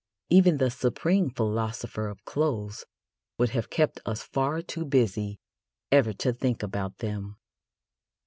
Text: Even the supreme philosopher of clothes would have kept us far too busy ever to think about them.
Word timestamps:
Even 0.31 0.57
the 0.57 0.71
supreme 0.71 1.29
philosopher 1.29 2.07
of 2.07 2.25
clothes 2.25 2.85
would 3.37 3.51
have 3.51 3.69
kept 3.69 3.99
us 4.03 4.23
far 4.23 4.63
too 4.63 4.83
busy 4.83 5.39
ever 5.91 6.11
to 6.11 6.33
think 6.33 6.63
about 6.63 6.97
them. 6.97 7.37